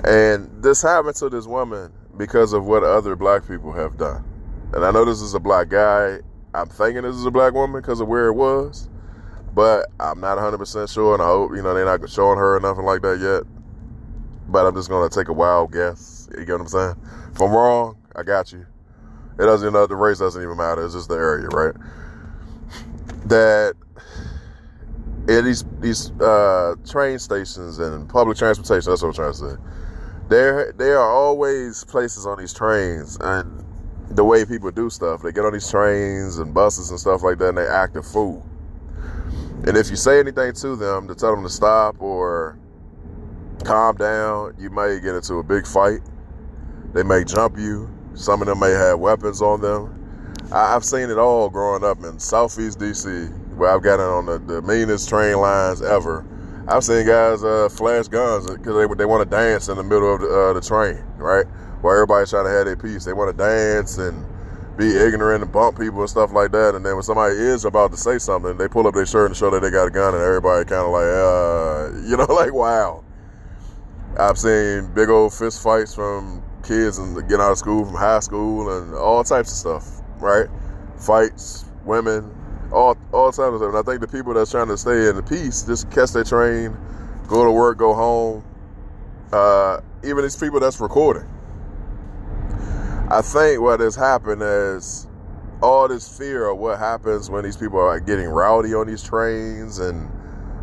And 0.04 0.50
this 0.62 0.80
happened 0.80 1.16
to 1.16 1.28
this 1.28 1.46
woman 1.46 1.92
because 2.16 2.54
of 2.54 2.64
what 2.64 2.84
other 2.84 3.16
black 3.16 3.46
people 3.46 3.72
have 3.72 3.98
done. 3.98 4.24
And 4.72 4.82
I 4.82 4.92
know 4.92 5.04
this 5.04 5.20
is 5.20 5.34
a 5.34 5.40
black 5.40 5.68
guy. 5.68 6.20
I'm 6.54 6.68
thinking 6.68 7.02
this 7.02 7.16
is 7.16 7.26
a 7.26 7.30
black 7.30 7.52
woman 7.52 7.82
because 7.82 8.00
of 8.00 8.08
where 8.08 8.28
it 8.28 8.34
was. 8.34 8.88
But 9.54 9.86
I'm 9.98 10.20
not 10.20 10.38
100% 10.38 10.92
sure, 10.92 11.14
and 11.14 11.22
I 11.22 11.26
hope, 11.26 11.52
you 11.54 11.62
know, 11.62 11.74
they're 11.74 11.84
not 11.84 12.08
showing 12.08 12.38
her 12.38 12.56
or 12.56 12.60
nothing 12.60 12.84
like 12.84 13.02
that 13.02 13.18
yet. 13.18 13.42
But 14.48 14.66
I'm 14.66 14.74
just 14.74 14.88
going 14.88 15.08
to 15.08 15.14
take 15.14 15.28
a 15.28 15.32
wild 15.32 15.72
guess. 15.72 16.28
You 16.36 16.44
get 16.44 16.52
what 16.52 16.60
I'm 16.62 16.68
saying? 16.68 16.96
If 17.34 17.40
I'm 17.40 17.52
wrong, 17.52 17.96
I 18.14 18.22
got 18.22 18.52
you. 18.52 18.66
It 19.38 19.44
doesn't, 19.44 19.66
you 19.66 19.72
know, 19.72 19.86
the 19.86 19.96
race 19.96 20.18
doesn't 20.18 20.42
even 20.42 20.56
matter. 20.56 20.84
It's 20.84 20.94
just 20.94 21.08
the 21.08 21.14
area, 21.14 21.48
right? 21.48 21.74
That 23.26 23.74
in 25.28 25.44
these 25.44 25.64
these 25.80 26.10
uh, 26.20 26.74
train 26.88 27.18
stations 27.18 27.78
and 27.78 28.08
public 28.08 28.38
transportation, 28.38 28.90
that's 28.90 29.02
what 29.02 29.08
I'm 29.08 29.14
trying 29.14 29.32
to 29.32 29.38
say. 29.38 29.56
There, 30.28 30.72
there 30.72 30.98
are 30.98 31.10
always 31.10 31.84
places 31.84 32.26
on 32.26 32.38
these 32.38 32.52
trains, 32.52 33.16
and 33.20 33.64
the 34.10 34.24
way 34.24 34.44
people 34.44 34.70
do 34.70 34.90
stuff, 34.90 35.22
they 35.22 35.32
get 35.32 35.44
on 35.44 35.52
these 35.52 35.70
trains 35.70 36.38
and 36.38 36.52
buses 36.52 36.90
and 36.90 36.98
stuff 36.98 37.22
like 37.22 37.38
that, 37.38 37.50
and 37.50 37.58
they 37.58 37.66
act 37.66 37.96
a 37.96 38.02
fool. 38.02 38.44
And 39.66 39.76
if 39.76 39.90
you 39.90 39.96
say 39.96 40.20
anything 40.20 40.52
to 40.54 40.76
them 40.76 41.08
to 41.08 41.14
tell 41.14 41.34
them 41.34 41.44
to 41.44 41.50
stop 41.50 42.00
or 42.00 42.58
calm 43.64 43.96
down, 43.96 44.54
you 44.58 44.70
may 44.70 45.00
get 45.00 45.14
into 45.14 45.34
a 45.34 45.42
big 45.42 45.66
fight. 45.66 46.00
They 46.92 47.02
may 47.02 47.24
jump 47.24 47.58
you. 47.58 47.90
Some 48.14 48.40
of 48.40 48.48
them 48.48 48.60
may 48.60 48.70
have 48.70 48.98
weapons 48.98 49.42
on 49.42 49.60
them. 49.60 49.94
I've 50.52 50.84
seen 50.84 51.10
it 51.10 51.18
all 51.18 51.50
growing 51.50 51.84
up 51.84 52.02
in 52.04 52.18
Southeast 52.18 52.78
DC, 52.78 53.56
where 53.56 53.70
I've 53.70 53.82
gotten 53.82 54.06
on 54.06 54.26
the, 54.26 54.38
the 54.38 54.62
meanest 54.62 55.08
train 55.08 55.36
lines 55.36 55.82
ever. 55.82 56.24
I've 56.68 56.84
seen 56.84 57.06
guys 57.06 57.42
uh, 57.44 57.68
flash 57.70 58.08
guns 58.08 58.46
because 58.50 58.74
they 58.74 58.94
they 58.94 59.06
want 59.06 59.28
to 59.28 59.36
dance 59.36 59.68
in 59.68 59.76
the 59.76 59.82
middle 59.82 60.14
of 60.14 60.20
the, 60.20 60.28
uh, 60.28 60.52
the 60.52 60.60
train, 60.60 61.02
right? 61.16 61.46
While 61.80 61.94
everybody's 61.94 62.30
trying 62.30 62.44
to 62.44 62.50
have 62.50 62.66
their 62.66 62.76
piece, 62.76 63.04
they 63.04 63.12
want 63.12 63.36
to 63.36 63.36
dance 63.36 63.98
and 63.98 64.24
be 64.78 64.96
ignorant 64.96 65.42
and 65.42 65.52
bump 65.52 65.76
people 65.76 66.00
and 66.00 66.08
stuff 66.08 66.32
like 66.32 66.52
that. 66.52 66.76
And 66.76 66.86
then 66.86 66.94
when 66.94 67.02
somebody 67.02 67.34
is 67.34 67.64
about 67.64 67.90
to 67.90 67.96
say 67.96 68.18
something, 68.18 68.56
they 68.56 68.68
pull 68.68 68.86
up 68.86 68.94
their 68.94 69.04
shirt 69.04 69.26
and 69.26 69.36
show 69.36 69.50
that 69.50 69.60
they 69.60 69.70
got 69.70 69.88
a 69.88 69.90
gun, 69.90 70.14
and 70.14 70.22
everybody 70.22 70.64
kind 70.64 70.86
of 70.86 70.92
like, 70.92 71.04
uh, 71.04 72.08
you 72.08 72.16
know, 72.16 72.32
like 72.32 72.54
wow. 72.54 73.04
I've 74.18 74.38
seen 74.38 74.92
big 74.94 75.10
old 75.10 75.34
fist 75.34 75.62
fights 75.62 75.94
from 75.94 76.42
kids 76.62 76.98
and 76.98 77.14
getting 77.28 77.40
out 77.40 77.52
of 77.52 77.58
school 77.58 77.84
from 77.84 77.94
high 77.94 78.20
school 78.20 78.78
and 78.78 78.94
all 78.94 79.22
types 79.22 79.52
of 79.52 79.58
stuff, 79.58 80.02
right? 80.18 80.48
Fights, 80.96 81.66
women, 81.84 82.34
all 82.72 82.96
all 83.12 83.30
types 83.30 83.38
of 83.38 83.58
stuff. 83.58 83.68
And 83.74 83.78
I 83.78 83.82
think 83.82 84.00
the 84.00 84.08
people 84.08 84.32
that's 84.34 84.50
trying 84.50 84.68
to 84.68 84.78
stay 84.78 85.08
in 85.08 85.16
the 85.16 85.22
peace 85.22 85.62
just 85.62 85.90
catch 85.90 86.12
their 86.12 86.24
train, 86.24 86.76
go 87.26 87.44
to 87.44 87.50
work, 87.50 87.78
go 87.78 87.94
home. 87.94 88.44
Uh, 89.32 89.80
even 90.04 90.22
these 90.22 90.36
people 90.36 90.58
that's 90.60 90.80
recording. 90.80 91.28
I 93.10 93.22
think 93.22 93.62
what 93.62 93.80
has 93.80 93.96
happened 93.96 94.42
is 94.42 95.06
all 95.62 95.88
this 95.88 96.06
fear 96.18 96.50
of 96.50 96.58
what 96.58 96.78
happens 96.78 97.30
when 97.30 97.42
these 97.42 97.56
people 97.56 97.80
are 97.80 97.98
getting 97.98 98.28
rowdy 98.28 98.74
on 98.74 98.86
these 98.86 99.02
trains 99.02 99.78
and 99.78 100.10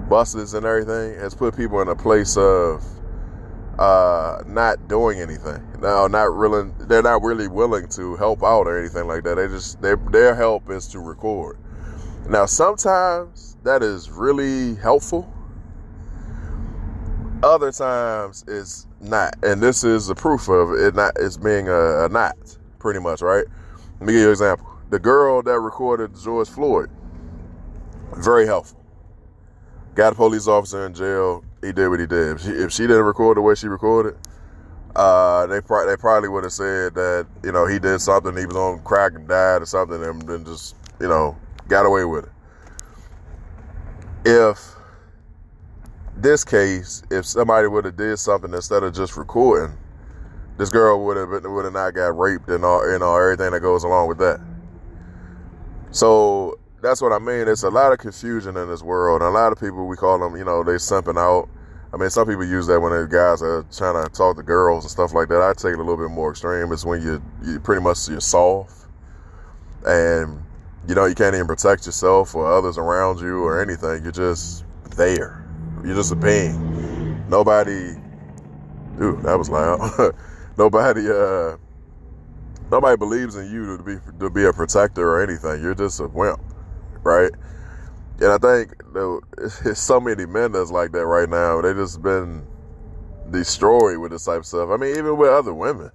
buses 0.07 0.53
and 0.53 0.63
everything 0.63 1.19
has 1.19 1.33
put 1.33 1.57
people 1.57 1.81
in 1.81 1.87
a 1.87 1.95
place 1.95 2.37
of 2.37 2.85
uh, 3.79 4.43
not 4.45 4.87
doing 4.87 5.19
anything. 5.21 5.59
Now, 5.81 6.05
not 6.05 6.31
really, 6.35 6.71
they're 6.81 7.01
not 7.01 7.23
really 7.23 7.47
willing 7.47 7.87
to 7.89 8.15
help 8.17 8.43
out 8.43 8.67
or 8.67 8.77
anything 8.77 9.07
like 9.07 9.23
that. 9.23 9.35
They 9.35 9.47
just 9.47 9.81
their 9.81 9.95
their 9.95 10.35
help 10.35 10.69
is 10.69 10.87
to 10.89 10.99
record. 10.99 11.57
Now, 12.29 12.45
sometimes 12.45 13.57
that 13.63 13.81
is 13.81 14.11
really 14.11 14.75
helpful. 14.75 15.33
Other 17.41 17.71
times 17.71 18.45
it's 18.47 18.85
not, 19.09 19.35
and 19.43 19.61
this 19.61 19.83
is 19.83 20.07
the 20.07 20.15
proof 20.15 20.47
of 20.49 20.73
it 20.73 20.95
not 20.95 21.13
it's 21.17 21.37
being 21.37 21.67
a, 21.67 22.05
a 22.05 22.09
not 22.09 22.35
pretty 22.79 22.99
much 22.99 23.21
right. 23.21 23.45
Let 23.99 24.07
me 24.07 24.13
give 24.13 24.21
you 24.21 24.27
an 24.27 24.31
example. 24.31 24.67
The 24.89 24.99
girl 24.99 25.41
that 25.43 25.59
recorded 25.59 26.11
George 26.21 26.49
Floyd, 26.49 26.89
very 28.17 28.45
helpful. 28.45 28.83
Got 29.95 30.13
a 30.13 30.15
police 30.15 30.47
officer 30.47 30.85
in 30.85 30.93
jail 30.93 31.43
he 31.65 31.71
did 31.71 31.89
what 31.89 31.99
he 31.99 32.05
did. 32.05 32.35
If 32.35 32.41
she, 32.41 32.49
if 32.49 32.71
she 32.71 32.83
didn't 32.83 33.03
record 33.03 33.37
the 33.37 33.41
way 33.41 33.55
she 33.55 33.67
recorded, 33.67 34.15
uh, 34.95 35.47
they 35.47 35.61
pro- 35.61 35.85
they 35.87 35.97
probably 35.97 36.29
would 36.29 36.43
have 36.43 36.53
said 36.53 36.93
that 36.95 37.27
you 37.43 37.51
know 37.51 37.65
he 37.65 37.79
did 37.79 37.99
something, 37.99 38.35
he 38.37 38.45
was 38.45 38.55
on 38.55 38.79
crack 38.83 39.13
and 39.15 39.27
died 39.27 39.61
or 39.61 39.65
something, 39.65 40.01
and 40.03 40.21
then 40.21 40.45
just 40.45 40.75
you 41.01 41.07
know 41.07 41.35
got 41.67 41.85
away 41.85 42.05
with 42.05 42.25
it. 42.25 42.31
If 44.25 44.74
this 46.25 46.43
case, 46.43 47.03
if 47.11 47.23
somebody 47.23 47.67
would 47.67 47.85
have 47.85 47.95
did 47.95 48.17
something 48.17 48.51
instead 48.51 48.81
of 48.81 48.93
just 48.93 49.15
recording, 49.15 49.77
this 50.57 50.69
girl 50.69 51.05
would 51.05 51.17
have 51.17 51.29
would 51.29 51.65
have 51.65 51.73
not 51.73 51.93
got 51.93 52.17
raped 52.17 52.49
and 52.49 52.65
all 52.65 52.91
you 52.91 52.97
know 52.97 53.15
everything 53.15 53.51
that 53.51 53.59
goes 53.59 53.83
along 53.83 54.07
with 54.07 54.17
that. 54.17 54.41
So 55.91 56.59
that's 56.81 56.99
what 56.99 57.11
I 57.11 57.19
mean. 57.19 57.47
It's 57.47 57.61
a 57.61 57.69
lot 57.69 57.93
of 57.93 57.99
confusion 57.99 58.57
in 58.57 58.67
this 58.67 58.81
world. 58.81 59.21
A 59.21 59.29
lot 59.29 59.51
of 59.51 59.59
people 59.59 59.85
we 59.85 59.95
call 59.95 60.17
them, 60.17 60.35
you 60.35 60.43
know, 60.43 60.63
they 60.63 60.73
simping 60.73 61.17
out. 61.17 61.47
I 61.93 61.97
mean, 61.97 62.09
some 62.09 62.27
people 62.27 62.43
use 62.43 62.65
that 62.67 62.79
when 62.79 62.91
the 62.91 63.07
guys 63.07 63.43
are 63.43 63.63
trying 63.71 64.03
to 64.03 64.11
talk 64.11 64.35
to 64.37 64.43
girls 64.43 64.83
and 64.83 64.91
stuff 64.91 65.13
like 65.13 65.29
that. 65.29 65.41
I 65.41 65.53
take 65.53 65.73
it 65.73 65.79
a 65.79 65.83
little 65.83 65.97
bit 65.97 66.09
more 66.09 66.31
extreme. 66.31 66.71
It's 66.71 66.85
when 66.85 67.03
you 67.03 67.21
you 67.43 67.59
pretty 67.59 67.83
much 67.83 68.09
you're 68.09 68.19
soft, 68.19 68.87
and 69.85 70.41
you 70.87 70.95
know 70.95 71.05
you 71.05 71.13
can't 71.13 71.35
even 71.35 71.45
protect 71.45 71.85
yourself 71.85 72.33
or 72.33 72.51
others 72.51 72.79
around 72.79 73.19
you 73.19 73.43
or 73.43 73.61
anything. 73.61 74.01
You're 74.01 74.11
just 74.11 74.65
there. 74.95 75.44
You're 75.85 75.95
just 75.95 76.11
a 76.11 76.15
being. 76.15 77.29
Nobody. 77.29 77.95
Dude, 78.97 79.21
that 79.23 79.37
was 79.37 79.49
loud. 79.49 80.15
nobody. 80.57 81.09
uh 81.09 81.57
Nobody 82.71 82.97
believes 82.97 83.35
in 83.35 83.51
you 83.51 83.77
to 83.77 83.83
be 83.83 83.97
to 84.19 84.29
be 84.29 84.45
a 84.45 84.53
protector 84.53 85.07
or 85.07 85.21
anything. 85.21 85.61
You're 85.61 85.75
just 85.75 85.99
a 85.99 86.07
wimp, 86.07 86.41
right? 87.03 87.31
And 88.19 88.31
I 88.31 88.37
think 88.37 88.73
there's 88.93 89.79
so 89.79 89.99
many 89.99 90.25
men 90.25 90.51
that's 90.51 90.71
like 90.71 90.91
that 90.93 91.05
right 91.05 91.29
now. 91.29 91.61
They 91.61 91.73
just 91.73 92.01
been 92.01 92.45
destroyed 93.29 93.99
with 93.99 94.11
this 94.11 94.25
type 94.25 94.39
of 94.39 94.45
stuff. 94.45 94.69
I 94.69 94.77
mean, 94.77 94.97
even 94.97 95.17
with 95.17 95.29
other 95.29 95.53
women, 95.53 95.91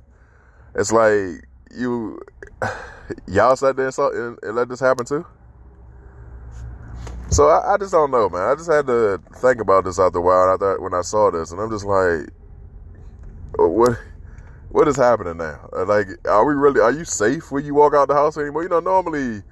it's 0.77 0.93
like 0.93 1.45
you 1.75 2.21
y'all 3.27 3.57
sat 3.57 3.77
there 3.77 3.87
and, 3.87 3.95
saw, 3.95 4.11
and, 4.11 4.39
and 4.43 4.55
let 4.55 4.69
this 4.69 4.81
happen 4.81 5.05
too. 5.05 5.27
So 7.31 7.49
I, 7.49 7.75
I, 7.75 7.77
just 7.79 7.93
don't 7.93 8.11
know, 8.11 8.29
man. 8.29 8.43
I 8.43 8.55
just 8.57 8.71
had 8.71 8.87
to 8.89 9.21
think 9.37 9.61
about 9.61 9.85
this 9.85 10.01
after 10.01 10.19
a 10.19 10.21
while. 10.21 10.53
I 10.53 10.57
thought 10.57 10.81
when 10.81 10.95
I 10.95 11.03
saw 11.03 11.31
this, 11.31 11.53
and 11.53 11.61
I'm 11.61 11.71
just 11.71 11.85
like, 11.85 12.29
what? 13.57 13.99
What 14.71 14.89
is 14.89 14.97
happening 14.97 15.37
now? 15.37 15.69
Uh, 15.73 15.85
like, 15.85 16.07
are 16.27 16.45
we 16.45 16.55
really? 16.55 16.81
Are 16.81 16.93
you 16.93 17.05
safe 17.05 17.51
when 17.51 17.65
you 17.65 17.75
walk 17.75 17.95
out 17.95 18.09
the 18.09 18.15
house 18.15 18.37
anymore? 18.37 18.63
You 18.63 18.69
know, 18.69 18.81
normally 18.81 19.43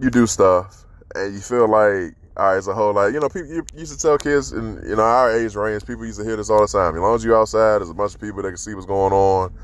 you 0.00 0.10
do 0.10 0.26
stuff 0.26 0.84
and 1.14 1.34
you 1.34 1.40
feel 1.40 1.68
like 1.68 2.14
all 2.36 2.50
right, 2.50 2.58
it's 2.58 2.66
a 2.66 2.74
whole 2.74 2.92
like 2.92 3.14
you 3.14 3.20
know 3.20 3.28
people 3.28 3.48
you 3.48 3.64
used 3.74 3.92
to 3.92 3.98
tell 3.98 4.18
kids 4.18 4.52
in 4.52 4.82
you 4.86 4.96
know 4.96 5.02
our 5.02 5.32
age 5.32 5.54
range 5.54 5.86
people 5.86 6.04
used 6.04 6.18
to 6.18 6.24
hear 6.24 6.36
this 6.36 6.50
all 6.50 6.60
the 6.60 6.66
time. 6.66 6.94
As 6.94 7.00
long 7.00 7.14
as 7.14 7.24
you're 7.24 7.38
outside, 7.38 7.78
there's 7.78 7.90
a 7.90 7.94
bunch 7.94 8.14
of 8.14 8.20
people 8.20 8.42
that 8.42 8.48
can 8.48 8.56
see 8.58 8.74
what's 8.74 8.86
going 8.86 9.12
on. 9.12 9.54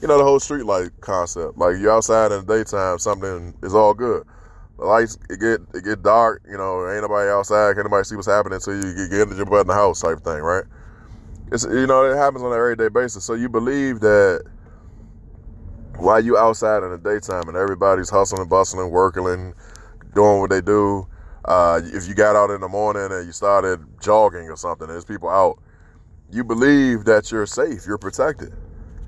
You 0.00 0.08
know 0.08 0.16
the 0.16 0.24
whole 0.24 0.38
street 0.38 0.64
light 0.64 0.90
concept. 1.00 1.58
Like 1.58 1.78
you're 1.78 1.90
outside 1.90 2.30
in 2.30 2.46
the 2.46 2.58
daytime, 2.58 2.98
something 2.98 3.54
is 3.62 3.74
all 3.74 3.94
good. 3.94 4.24
The 4.80 4.86
lights 4.86 5.18
it 5.28 5.38
get 5.38 5.60
it 5.74 5.84
get 5.84 6.02
dark. 6.02 6.42
You 6.50 6.56
know 6.56 6.90
ain't 6.90 7.02
nobody 7.02 7.30
outside. 7.30 7.74
Can 7.74 7.84
nobody 7.84 8.04
see 8.04 8.16
what's 8.16 8.26
happening 8.26 8.56
until 8.56 8.74
you 8.74 8.94
get, 8.94 9.10
get 9.10 9.20
into 9.22 9.36
your 9.36 9.46
butt 9.46 9.62
in 9.62 9.66
the 9.68 9.74
house 9.74 10.00
type 10.00 10.20
thing, 10.20 10.40
right? 10.40 10.64
It's 11.52 11.64
you 11.64 11.86
know 11.86 12.10
it 12.10 12.16
happens 12.16 12.42
on 12.42 12.52
an 12.52 12.58
everyday 12.58 12.88
basis. 12.88 13.22
So 13.24 13.34
you 13.34 13.48
believe 13.48 14.00
that 14.00 14.42
while 15.98 16.24
you 16.24 16.36
outside 16.36 16.82
in 16.82 16.90
the 16.90 16.98
daytime 16.98 17.46
and 17.46 17.56
everybody's 17.56 18.10
hustling, 18.10 18.48
bustling, 18.48 18.90
working, 18.90 19.54
doing 20.14 20.40
what 20.40 20.50
they 20.50 20.62
do 20.62 21.06
uh, 21.44 21.80
if 21.84 22.06
you 22.06 22.14
got 22.14 22.36
out 22.36 22.50
in 22.50 22.60
the 22.60 22.68
morning 22.68 23.10
and 23.10 23.26
you 23.26 23.32
started 23.32 23.80
jogging 24.00 24.48
or 24.48 24.56
something, 24.56 24.88
there's 24.88 25.04
people 25.04 25.28
out, 25.28 25.58
you 26.30 26.44
believe 26.44 27.04
that 27.04 27.32
you're 27.32 27.46
safe, 27.46 27.86
you're 27.86 27.98
protected 27.98 28.52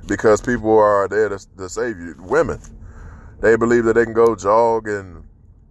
because 0.07 0.41
people 0.41 0.77
are 0.77 1.07
there 1.09 1.29
to, 1.29 1.39
to 1.57 1.69
save 1.69 1.99
you. 1.99 2.15
Women, 2.19 2.59
they 3.41 3.57
believe 3.57 3.85
that 3.85 3.95
they 3.95 4.05
can 4.05 4.15
go 4.15 4.35
jog 4.35 4.89
and 4.89 5.25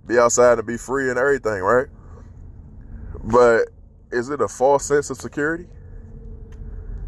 be 0.06 0.18
outside 0.18 0.58
and 0.58 0.68
be 0.68 0.78
free 0.78 1.10
and 1.10 1.18
everything, 1.18 1.62
right? 1.62 1.88
But 3.24 3.70
is 4.12 4.30
it 4.30 4.42
a 4.42 4.48
false 4.48 4.86
sense 4.86 5.10
of 5.10 5.18
security? 5.18 5.68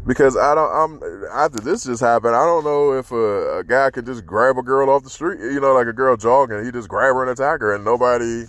Because 0.06 0.36
I 0.36 0.54
don't, 0.54 0.70
I'm 0.70 1.24
after 1.32 1.60
this 1.60 1.84
just 1.84 2.00
happened. 2.00 2.36
I 2.36 2.44
don't 2.44 2.64
know 2.64 2.92
if 2.92 3.10
a, 3.10 3.58
a 3.58 3.64
guy 3.64 3.90
could 3.90 4.04
just 4.04 4.26
grab 4.26 4.58
a 4.58 4.62
girl 4.62 4.90
off 4.90 5.02
the 5.02 5.10
street, 5.10 5.40
you 5.40 5.60
know, 5.60 5.72
like 5.72 5.86
a 5.86 5.92
girl 5.92 6.16
jogging, 6.16 6.64
he 6.64 6.70
just 6.70 6.88
grab 6.88 7.14
her 7.14 7.22
and 7.22 7.30
attack 7.30 7.60
her, 7.60 7.74
and 7.74 7.84
nobody 7.84 8.44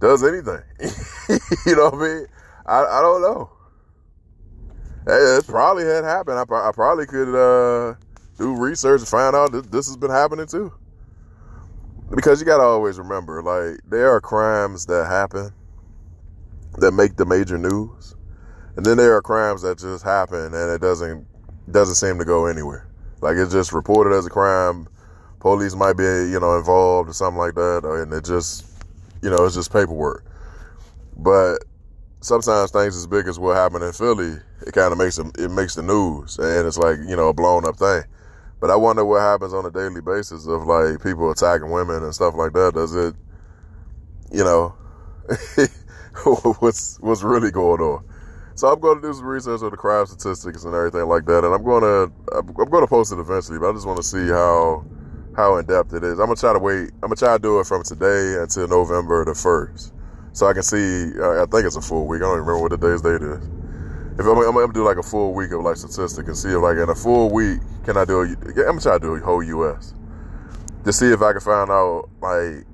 does 0.00 0.22
anything. 0.22 0.62
you 1.66 1.74
know 1.74 1.90
what 1.90 1.94
I 1.94 1.96
mean? 1.96 2.26
I, 2.66 2.84
I 2.84 3.00
don't 3.00 3.22
know. 3.22 3.50
It, 5.06 5.46
probably 5.46 5.84
had 5.84 6.04
happened. 6.04 6.38
I, 6.38 6.42
I 6.42 6.70
probably 6.72 7.06
could 7.06 7.34
uh, 7.34 7.94
do 8.36 8.54
research 8.54 9.00
and 9.00 9.08
find 9.08 9.34
out 9.34 9.52
that 9.52 9.72
this 9.72 9.86
has 9.86 9.96
been 9.96 10.10
happening 10.10 10.46
too. 10.46 10.72
Because 12.14 12.40
you 12.40 12.46
got 12.46 12.58
to 12.58 12.62
always 12.62 12.98
remember, 12.98 13.42
like, 13.42 13.80
there 13.88 14.10
are 14.10 14.20
crimes 14.20 14.86
that 14.86 15.06
happen 15.06 15.52
that 16.78 16.92
make 16.92 17.16
the 17.16 17.26
major 17.26 17.58
news. 17.58 18.14
And 18.76 18.86
then 18.86 18.96
there 18.96 19.14
are 19.14 19.22
crimes 19.22 19.62
that 19.62 19.78
just 19.78 20.04
happen 20.04 20.54
and 20.54 20.70
it 20.70 20.80
doesn't 20.80 21.26
doesn't 21.70 21.96
seem 21.96 22.18
to 22.18 22.24
go 22.24 22.46
anywhere. 22.46 22.88
Like 23.20 23.36
it's 23.36 23.52
just 23.52 23.72
reported 23.72 24.16
as 24.16 24.26
a 24.26 24.30
crime. 24.30 24.86
Police 25.40 25.74
might 25.74 25.94
be, 25.96 26.04
you 26.04 26.38
know, 26.40 26.56
involved 26.56 27.10
or 27.10 27.12
something 27.12 27.38
like 27.38 27.54
that, 27.54 27.84
and 27.84 28.12
it 28.12 28.24
just 28.24 28.66
you 29.22 29.30
know, 29.30 29.44
it's 29.44 29.56
just 29.56 29.72
paperwork. 29.72 30.24
But 31.16 31.58
sometimes 32.20 32.70
things 32.70 32.96
as 32.96 33.06
big 33.06 33.26
as 33.26 33.38
what 33.38 33.56
happened 33.56 33.82
in 33.82 33.92
Philly, 33.92 34.36
it 34.66 34.72
kind 34.72 34.92
of 34.92 34.98
makes 34.98 35.16
them, 35.16 35.32
it 35.36 35.50
makes 35.50 35.74
the 35.74 35.82
news, 35.82 36.38
and 36.38 36.66
it's 36.66 36.78
like 36.78 36.98
you 36.98 37.16
know 37.16 37.28
a 37.28 37.34
blown 37.34 37.66
up 37.66 37.76
thing. 37.76 38.04
But 38.60 38.70
I 38.70 38.76
wonder 38.76 39.04
what 39.04 39.20
happens 39.20 39.54
on 39.54 39.64
a 39.66 39.70
daily 39.70 40.00
basis 40.00 40.46
of 40.46 40.64
like 40.64 41.02
people 41.02 41.30
attacking 41.30 41.70
women 41.70 42.02
and 42.02 42.14
stuff 42.14 42.34
like 42.34 42.52
that. 42.54 42.74
Does 42.74 42.94
it, 42.94 43.14
you 44.32 44.44
know, 44.44 44.74
what's 46.58 46.98
what's 47.00 47.22
really 47.22 47.50
going 47.50 47.80
on? 47.80 48.04
So 48.54 48.66
I'm 48.66 48.80
going 48.80 49.00
to 49.00 49.08
do 49.08 49.14
some 49.14 49.26
research 49.26 49.62
on 49.62 49.70
the 49.70 49.76
crime 49.76 50.06
statistics 50.06 50.64
and 50.64 50.74
everything 50.74 51.06
like 51.06 51.26
that, 51.26 51.44
and 51.44 51.54
I'm 51.54 51.62
going 51.62 51.82
to 51.82 52.12
I'm 52.36 52.46
going 52.70 52.82
to 52.82 52.88
post 52.88 53.12
it 53.12 53.18
eventually. 53.18 53.58
But 53.58 53.70
I 53.70 53.72
just 53.72 53.86
want 53.86 53.98
to 53.98 54.02
see 54.02 54.26
how 54.26 54.84
how 55.38 55.56
in 55.56 55.66
depth 55.66 55.94
it 55.94 56.02
is. 56.02 56.18
I'm 56.18 56.26
gonna 56.26 56.34
try 56.34 56.52
to 56.52 56.58
wait. 56.58 56.90
I'm 57.02 57.08
gonna 57.08 57.16
try 57.16 57.36
to 57.36 57.38
do 57.40 57.60
it 57.60 57.66
from 57.66 57.84
today 57.84 58.42
until 58.42 58.66
November 58.66 59.24
the 59.24 59.36
first, 59.36 59.94
so 60.32 60.48
I 60.48 60.52
can 60.52 60.64
see. 60.64 61.12
Uh, 61.16 61.44
I 61.44 61.46
think 61.46 61.64
it's 61.64 61.76
a 61.76 61.80
full 61.80 62.08
week. 62.08 62.22
I 62.22 62.26
don't 62.26 62.34
even 62.34 62.46
remember 62.46 62.62
what 62.62 62.72
the 62.72 62.76
day's 62.76 63.02
date 63.02 63.22
is. 63.22 63.57
If 64.18 64.26
I'm, 64.26 64.36
I'm, 64.38 64.52
gonna 64.52 64.72
do 64.72 64.84
like 64.84 64.96
a 64.96 65.02
full 65.02 65.32
week 65.32 65.52
of 65.52 65.62
like 65.62 65.76
statistics 65.76 66.26
and 66.26 66.36
see 66.36 66.48
if 66.48 66.60
like 66.60 66.76
in 66.76 66.88
a 66.88 66.94
full 66.94 67.30
week 67.30 67.60
can 67.84 67.96
I 67.96 68.04
do? 68.04 68.20
A, 68.20 68.24
I'm 68.24 68.54
gonna 68.54 68.80
try 68.80 68.98
to 68.98 69.00
do 69.00 69.14
a 69.14 69.20
whole 69.20 69.42
U.S. 69.42 69.94
to 70.84 70.92
see 70.92 71.06
if 71.06 71.22
I 71.22 71.32
can 71.32 71.40
find 71.40 71.70
out 71.70 72.08
like 72.20 72.66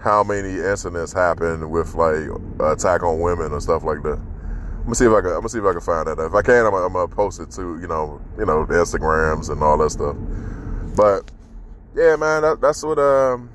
how 0.00 0.22
many 0.24 0.58
incidents 0.58 1.12
happen 1.12 1.70
with 1.70 1.94
like 1.94 2.28
attack 2.60 3.02
on 3.02 3.20
women 3.20 3.52
or 3.52 3.60
stuff 3.60 3.84
like 3.84 4.02
that. 4.02 4.18
I'm 4.18 4.84
gonna 4.84 4.94
see 4.94 5.06
if 5.06 5.12
I 5.12 5.20
can. 5.20 5.30
I'm 5.30 5.36
gonna 5.36 5.48
see 5.48 5.58
if 5.58 5.64
I 5.64 5.72
can 5.72 5.80
find 5.80 6.06
that. 6.06 6.18
If 6.18 6.34
I 6.34 6.42
can, 6.42 6.66
I'm, 6.66 6.74
I'm 6.74 6.92
gonna 6.92 7.08
post 7.08 7.40
it 7.40 7.50
to 7.52 7.80
you 7.80 7.86
know, 7.86 8.20
you 8.38 8.46
know, 8.46 8.64
the 8.64 8.74
Instagrams 8.74 9.50
and 9.50 9.62
all 9.62 9.76
that 9.78 9.90
stuff. 9.90 10.16
But 10.96 11.30
yeah, 11.94 12.16
man, 12.16 12.42
that, 12.42 12.60
that's 12.60 12.82
what 12.82 12.98
um, 12.98 13.50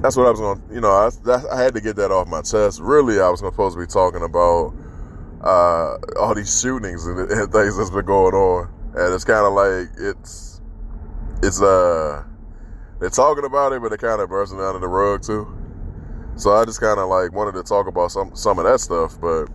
that's 0.00 0.16
what 0.16 0.26
I 0.26 0.30
was 0.30 0.40
to 0.40 0.74
You 0.74 0.80
know, 0.80 0.90
I, 0.90 1.54
I 1.54 1.62
had 1.62 1.74
to 1.74 1.80
get 1.80 1.96
that 1.96 2.10
off 2.10 2.28
my 2.28 2.42
chest. 2.42 2.80
Really, 2.80 3.20
I 3.20 3.28
was 3.28 3.40
supposed 3.40 3.76
to 3.76 3.80
be 3.80 3.86
talking 3.86 4.22
about 4.22 4.72
uh, 5.42 5.96
all 6.18 6.34
these 6.34 6.60
shootings 6.60 7.06
and, 7.06 7.18
and 7.18 7.52
things 7.52 7.76
that's 7.76 7.90
been 7.90 8.04
going 8.04 8.34
on, 8.34 8.68
and 8.94 9.14
it's 9.14 9.24
kind 9.24 9.46
of 9.46 9.52
like 9.52 9.88
it's 9.98 10.60
it's 11.42 11.60
uh 11.60 12.22
they're 13.00 13.10
talking 13.10 13.44
about 13.44 13.72
it, 13.72 13.82
but 13.82 13.88
they're 13.88 13.98
kind 13.98 14.20
of 14.20 14.28
brushing 14.28 14.58
it 14.58 14.64
under 14.64 14.78
the 14.78 14.88
rug 14.88 15.22
too. 15.22 15.46
So 16.36 16.52
I 16.52 16.64
just 16.64 16.80
kind 16.80 16.98
of 16.98 17.08
like 17.08 17.32
wanted 17.32 17.52
to 17.52 17.62
talk 17.62 17.86
about 17.86 18.12
some 18.12 18.34
some 18.34 18.58
of 18.58 18.64
that 18.64 18.80
stuff, 18.80 19.20
but 19.20 19.46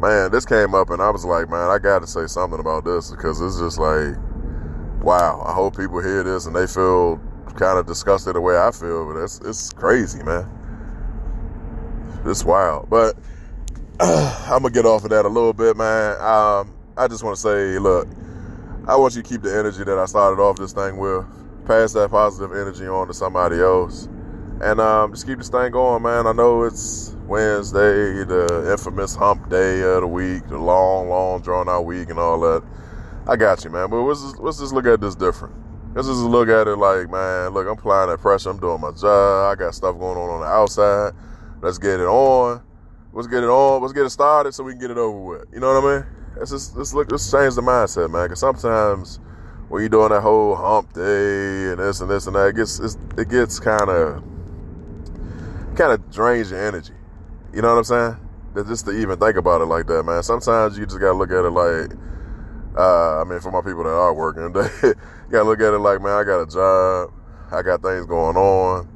man, 0.00 0.30
this 0.30 0.44
came 0.44 0.74
up 0.74 0.90
and 0.90 1.00
I 1.00 1.10
was 1.10 1.24
like, 1.24 1.48
man, 1.48 1.70
I 1.70 1.78
got 1.78 2.00
to 2.00 2.06
say 2.06 2.26
something 2.26 2.60
about 2.60 2.84
this 2.84 3.10
because 3.10 3.40
it's 3.40 3.58
just 3.58 3.78
like 3.78 4.16
wow, 5.02 5.42
I 5.46 5.52
hope 5.52 5.76
people 5.76 6.00
hear 6.00 6.22
this 6.22 6.46
and 6.46 6.54
they 6.54 6.66
feel 6.66 7.20
kind 7.56 7.78
of 7.78 7.86
disgusted 7.86 8.34
the 8.34 8.40
way 8.40 8.56
I 8.56 8.70
feel, 8.70 9.12
but 9.12 9.22
it's 9.22 9.40
it's 9.40 9.70
crazy, 9.70 10.22
man. 10.22 10.48
It's 12.24 12.44
wild. 12.44 12.88
But 12.88 13.16
I'm 14.04 14.62
gonna 14.62 14.70
get 14.70 14.84
off 14.84 15.04
of 15.04 15.10
that 15.10 15.26
a 15.26 15.28
little 15.28 15.52
bit, 15.52 15.76
man. 15.76 16.20
Um, 16.20 16.74
I 16.96 17.06
just 17.06 17.22
want 17.22 17.36
to 17.36 17.40
say, 17.40 17.78
look, 17.78 18.08
I 18.88 18.96
want 18.96 19.14
you 19.14 19.22
to 19.22 19.28
keep 19.28 19.42
the 19.42 19.56
energy 19.56 19.84
that 19.84 19.96
I 19.96 20.06
started 20.06 20.42
off 20.42 20.56
this 20.56 20.72
thing 20.72 20.96
with, 20.96 21.24
pass 21.68 21.92
that 21.92 22.10
positive 22.10 22.50
energy 22.50 22.88
on 22.88 23.06
to 23.06 23.14
somebody 23.14 23.60
else, 23.60 24.08
and 24.60 24.80
um, 24.80 25.12
just 25.12 25.24
keep 25.24 25.38
this 25.38 25.50
thing 25.50 25.70
going, 25.70 26.02
man. 26.02 26.26
I 26.26 26.32
know 26.32 26.64
it's 26.64 27.14
Wednesday, 27.28 28.24
the 28.24 28.72
infamous 28.72 29.14
hump 29.14 29.48
day 29.48 29.82
of 29.82 30.00
the 30.00 30.08
week, 30.08 30.48
the 30.48 30.58
long, 30.58 31.08
long, 31.08 31.40
drawn 31.40 31.68
out 31.68 31.82
week, 31.82 32.10
and 32.10 32.18
all 32.18 32.40
that. 32.40 32.64
I 33.28 33.36
got 33.36 33.62
you, 33.62 33.70
man. 33.70 33.88
But 33.88 34.02
let's 34.02 34.20
just, 34.20 34.40
let's 34.40 34.58
just 34.58 34.72
look 34.72 34.86
at 34.86 35.00
this 35.00 35.14
different. 35.14 35.54
Let's 35.94 36.08
just 36.08 36.18
look 36.18 36.48
at 36.48 36.66
it 36.66 36.74
like, 36.74 37.08
man, 37.08 37.50
look, 37.50 37.68
I'm 37.68 37.74
applying 37.74 38.10
that 38.10 38.18
pressure. 38.18 38.50
I'm 38.50 38.58
doing 38.58 38.80
my 38.80 38.90
job. 38.90 39.52
I 39.52 39.54
got 39.54 39.76
stuff 39.76 39.96
going 39.96 40.18
on 40.18 40.28
on 40.28 40.40
the 40.40 40.46
outside. 40.46 41.12
Let's 41.60 41.78
get 41.78 42.00
it 42.00 42.08
on. 42.08 42.62
Let's 43.12 43.28
get 43.28 43.42
it 43.42 43.48
on. 43.48 43.82
Let's 43.82 43.92
get 43.92 44.06
it 44.06 44.10
started 44.10 44.52
so 44.52 44.64
we 44.64 44.72
can 44.72 44.80
get 44.80 44.90
it 44.90 44.98
over 44.98 45.18
with. 45.18 45.44
You 45.52 45.60
know 45.60 45.74
what 45.74 45.84
I 45.84 45.96
mean? 45.96 46.06
Let's 46.36 46.50
just 46.50 46.76
let's 46.76 46.94
look. 46.94 47.10
Let's 47.10 47.30
change 47.30 47.54
the 47.54 47.62
mindset, 47.62 48.10
man. 48.10 48.24
Because 48.24 48.40
sometimes 48.40 49.20
when 49.68 49.82
you're 49.82 49.88
doing 49.88 50.10
that 50.10 50.22
whole 50.22 50.56
hump 50.56 50.92
day 50.92 51.70
and 51.70 51.78
this 51.78 52.00
and 52.00 52.10
this 52.10 52.26
and 52.26 52.36
that, 52.36 52.48
it 52.48 52.56
gets 52.56 52.78
it 52.80 53.28
gets 53.28 53.60
kind 53.60 53.90
of 53.90 54.22
kind 55.76 55.92
of 55.92 56.10
drains 56.10 56.50
your 56.50 56.66
energy. 56.66 56.94
You 57.52 57.62
know 57.62 57.74
what 57.74 57.90
I'm 57.90 58.16
saying? 58.54 58.66
Just 58.66 58.86
to 58.86 58.92
even 58.92 59.18
think 59.18 59.36
about 59.36 59.60
it 59.60 59.66
like 59.66 59.86
that, 59.86 60.02
man. 60.04 60.22
Sometimes 60.22 60.78
you 60.78 60.86
just 60.86 61.00
gotta 61.00 61.16
look 61.16 61.30
at 61.30 61.44
it 61.44 61.50
like 61.50 61.92
uh, 62.76 63.20
I 63.20 63.24
mean, 63.24 63.40
for 63.40 63.50
my 63.50 63.60
people 63.60 63.84
that 63.84 63.90
are 63.90 64.14
working, 64.14 64.52
they 64.52 64.94
gotta 65.30 65.44
look 65.44 65.60
at 65.60 65.74
it 65.74 65.78
like, 65.78 66.00
man, 66.00 66.12
I 66.12 66.24
got 66.24 66.42
a 66.42 66.46
job, 66.46 67.12
I 67.50 67.62
got 67.62 67.82
things 67.82 68.06
going 68.06 68.36
on, 68.36 68.88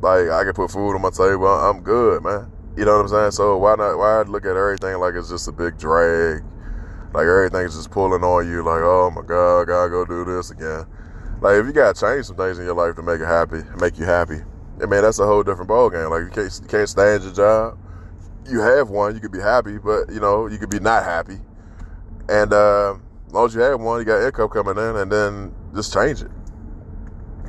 like 0.00 0.30
I 0.30 0.44
can 0.44 0.54
put 0.54 0.70
food 0.70 0.94
on 0.94 1.02
my 1.02 1.10
table, 1.10 1.46
I'm 1.46 1.80
good, 1.80 2.22
man. 2.22 2.50
You 2.78 2.84
know 2.84 2.94
what 2.94 3.02
I'm 3.02 3.08
saying? 3.08 3.30
So 3.32 3.56
why 3.58 3.74
not? 3.74 3.98
Why 3.98 4.22
look 4.22 4.44
at 4.44 4.56
everything 4.56 4.96
like 5.00 5.14
it's 5.14 5.28
just 5.28 5.48
a 5.48 5.52
big 5.52 5.76
drag? 5.78 6.44
Like 7.12 7.26
everything's 7.26 7.74
just 7.74 7.90
pulling 7.90 8.22
on 8.22 8.46
you. 8.46 8.62
Like 8.62 8.82
oh 8.82 9.10
my 9.10 9.22
god, 9.22 9.62
I 9.62 9.64
gotta 9.64 9.90
go 9.90 10.04
do 10.04 10.24
this 10.24 10.52
again. 10.52 10.86
Like 11.40 11.56
if 11.56 11.66
you 11.66 11.72
gotta 11.72 11.98
change 11.98 12.26
some 12.26 12.36
things 12.36 12.56
in 12.56 12.66
your 12.66 12.76
life 12.76 12.94
to 12.94 13.02
make 13.02 13.20
it 13.20 13.26
happy, 13.26 13.64
make 13.80 13.98
you 13.98 14.04
happy. 14.04 14.42
I 14.80 14.86
mean 14.86 15.02
that's 15.02 15.18
a 15.18 15.26
whole 15.26 15.42
different 15.42 15.68
ballgame. 15.68 16.08
Like 16.08 16.22
you 16.22 16.30
can't 16.30 16.60
you 16.62 16.68
can't 16.68 16.88
stand 16.88 17.24
your 17.24 17.32
job. 17.32 17.78
You 18.48 18.60
have 18.60 18.90
one, 18.90 19.12
you 19.12 19.20
could 19.20 19.32
be 19.32 19.40
happy, 19.40 19.78
but 19.78 20.12
you 20.12 20.20
know 20.20 20.46
you 20.46 20.58
could 20.58 20.70
be 20.70 20.78
not 20.78 21.02
happy. 21.02 21.40
And 22.28 22.52
uh, 22.52 22.94
as 23.26 23.32
long 23.32 23.46
as 23.46 23.56
you 23.56 23.60
have 23.60 23.80
one, 23.80 23.98
you 23.98 24.04
got 24.04 24.22
income 24.22 24.50
coming 24.50 24.78
in, 24.78 24.96
and 24.96 25.10
then 25.10 25.52
just 25.74 25.92
change 25.92 26.22
it. 26.22 26.30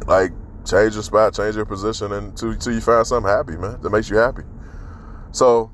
Like 0.07 0.31
change 0.65 0.95
your 0.95 1.03
spot, 1.03 1.35
change 1.35 1.55
your 1.55 1.65
position, 1.65 2.13
until, 2.13 2.49
until 2.49 2.73
you 2.73 2.81
find 2.81 3.05
something 3.05 3.29
happy, 3.29 3.57
man, 3.57 3.79
that 3.79 3.91
makes 3.91 4.09
you 4.09 4.17
happy. 4.17 4.41
So, 5.31 5.71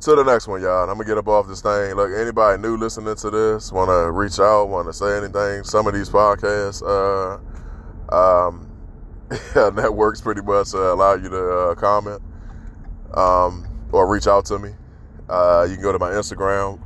to 0.00 0.14
the 0.14 0.24
next 0.24 0.48
one, 0.48 0.60
y'all. 0.60 0.88
I'm 0.88 0.96
gonna 0.96 1.04
get 1.04 1.18
up 1.18 1.28
off 1.28 1.48
this 1.48 1.62
thing. 1.62 1.94
Look, 1.94 2.10
anybody 2.12 2.60
new 2.60 2.76
listening 2.76 3.14
to 3.14 3.30
this, 3.30 3.72
want 3.72 3.88
to 3.88 4.10
reach 4.10 4.38
out, 4.38 4.66
want 4.66 4.86
to 4.88 4.92
say 4.92 5.16
anything? 5.16 5.64
Some 5.64 5.86
of 5.86 5.94
these 5.94 6.10
podcasts, 6.10 6.82
uh, 6.82 7.38
um, 8.14 8.70
networks 9.74 10.20
pretty 10.20 10.42
much 10.42 10.74
uh, 10.74 10.94
allow 10.94 11.14
you 11.14 11.28
to 11.28 11.50
uh, 11.50 11.74
comment 11.74 12.20
um, 13.14 13.66
or 13.92 14.06
reach 14.06 14.26
out 14.26 14.44
to 14.46 14.58
me. 14.58 14.70
Uh, 15.28 15.66
you 15.68 15.74
can 15.74 15.82
go 15.82 15.92
to 15.92 15.98
my 15.98 16.10
Instagram. 16.10 16.80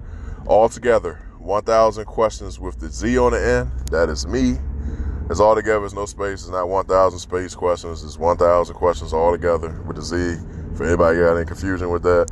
All 0.47 0.69
together, 0.69 1.21
1,000 1.39 2.07
questions 2.07 2.59
with 2.59 2.81
the 2.81 2.89
Z 2.89 3.19
on 3.19 3.33
the 3.33 3.47
end. 3.47 3.71
That 3.91 4.09
is 4.09 4.27
me. 4.27 4.57
It's 5.29 5.39
all 5.39 5.55
together. 5.55 5.85
It's 5.85 5.95
no 5.95 6.07
space. 6.07 6.43
It's 6.43 6.49
not 6.49 6.69
1,000 6.69 7.19
space 7.19 7.55
questions. 7.55 8.03
It's 8.03 8.19
1,000 8.19 8.75
questions 8.75 9.13
all 9.13 9.33
together 9.33 9.81
with 9.87 9.97
the 9.97 10.03
Z. 10.03 10.60
For 10.81 10.87
anybody 10.87 11.19
got 11.19 11.37
any 11.37 11.45
confusion 11.45 11.91
with 11.91 12.05
that. 12.05 12.31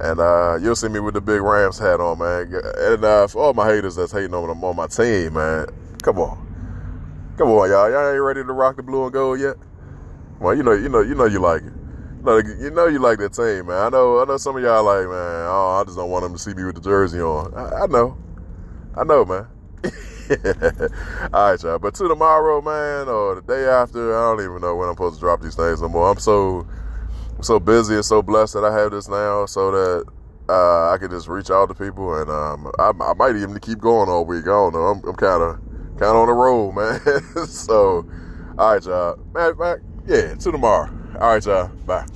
And 0.00 0.18
uh, 0.18 0.58
you'll 0.60 0.74
see 0.74 0.88
me 0.88 0.98
with 0.98 1.14
the 1.14 1.20
big 1.20 1.40
Rams 1.40 1.78
hat 1.78 2.00
on, 2.00 2.18
man. 2.18 2.52
And 2.76 3.04
uh, 3.04 3.28
for 3.28 3.40
all 3.40 3.54
my 3.54 3.66
haters 3.66 3.94
that's 3.94 4.10
hating 4.10 4.34
on, 4.34 4.50
on 4.50 4.74
my 4.74 4.88
team, 4.88 5.34
man, 5.34 5.68
come 6.02 6.18
on. 6.18 7.32
Come 7.38 7.50
on, 7.50 7.70
y'all. 7.70 7.88
Y'all 7.88 8.10
ain't 8.10 8.20
ready 8.20 8.42
to 8.42 8.52
rock 8.52 8.74
the 8.74 8.82
blue 8.82 9.04
and 9.04 9.12
gold 9.12 9.38
yet? 9.38 9.54
Well, 10.40 10.56
you 10.56 10.64
know, 10.64 10.72
you 10.72 10.88
know, 10.88 11.02
you 11.02 11.14
know 11.14 11.26
you 11.26 11.38
like 11.38 11.62
it. 11.62 11.72
You 12.18 12.24
know, 12.24 12.36
you 12.38 12.70
know 12.72 12.86
you 12.88 12.98
like 12.98 13.20
that 13.20 13.32
team, 13.32 13.68
man. 13.68 13.76
I 13.80 13.88
know, 13.90 14.20
I 14.20 14.24
know 14.24 14.38
some 14.38 14.56
of 14.56 14.62
y'all 14.64 14.82
like, 14.82 15.06
man, 15.06 15.46
oh, 15.48 15.78
I 15.80 15.84
just 15.84 15.96
don't 15.96 16.10
want 16.10 16.24
them 16.24 16.32
to 16.32 16.38
see 16.40 16.52
me 16.52 16.64
with 16.64 16.74
the 16.74 16.80
jersey 16.80 17.20
on. 17.20 17.54
I, 17.54 17.84
I 17.84 17.86
know. 17.86 18.18
I 18.96 19.04
know, 19.04 19.24
man. 19.24 19.46
All 21.32 21.50
right, 21.52 21.62
y'all. 21.62 21.78
But 21.78 21.94
to 21.94 22.08
tomorrow, 22.08 22.60
man, 22.60 23.06
or 23.06 23.36
the 23.36 23.42
day 23.42 23.66
after, 23.66 24.18
I 24.18 24.34
don't 24.34 24.44
even 24.44 24.60
know 24.60 24.74
when 24.74 24.88
I'm 24.88 24.96
supposed 24.96 25.14
to 25.14 25.20
drop 25.20 25.42
these 25.42 25.54
things 25.54 25.80
no 25.80 25.88
more. 25.88 26.10
I'm 26.10 26.18
so 26.18 26.66
so 27.40 27.60
busy 27.60 27.94
and 27.94 28.04
so 28.04 28.22
blessed 28.22 28.54
that 28.54 28.64
I 28.64 28.72
have 28.72 28.90
this 28.92 29.08
now, 29.08 29.46
so 29.46 29.70
that 29.70 30.04
uh, 30.48 30.90
I 30.90 30.98
can 30.98 31.10
just 31.10 31.28
reach 31.28 31.50
out 31.50 31.68
to 31.68 31.74
people, 31.74 32.20
and 32.20 32.30
um, 32.30 32.70
I, 32.78 32.92
I, 33.02 33.14
might 33.14 33.36
even 33.36 33.58
keep 33.60 33.78
going 33.78 34.08
all 34.08 34.24
week. 34.24 34.44
I 34.44 34.48
don't 34.48 34.74
know. 34.74 34.86
I'm 34.86 35.16
kind 35.16 35.42
of 35.42 35.58
kind 35.98 36.02
of 36.02 36.16
on 36.16 36.26
the 36.26 36.32
road, 36.32 36.72
man. 36.74 37.46
so, 37.46 38.06
all 38.58 38.74
right, 38.74 38.84
y'all. 38.84 39.18
Man, 39.34 39.56
man, 39.58 39.82
yeah. 40.06 40.34
To 40.34 40.52
tomorrow. 40.52 40.90
All 41.20 41.32
right, 41.32 41.44
y'all. 41.44 41.68
Bye. 41.86 42.06